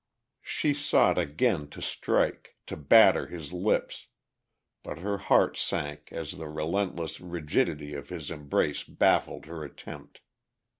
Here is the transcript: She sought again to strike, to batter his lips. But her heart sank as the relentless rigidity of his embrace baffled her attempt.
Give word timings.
She 0.43 0.73
sought 0.73 1.19
again 1.19 1.67
to 1.69 1.79
strike, 1.79 2.55
to 2.65 2.75
batter 2.75 3.27
his 3.27 3.53
lips. 3.53 4.07
But 4.81 4.97
her 4.97 5.19
heart 5.19 5.57
sank 5.57 6.11
as 6.11 6.31
the 6.31 6.47
relentless 6.49 7.19
rigidity 7.19 7.93
of 7.93 8.09
his 8.09 8.31
embrace 8.31 8.83
baffled 8.83 9.45
her 9.45 9.63
attempt. 9.63 10.21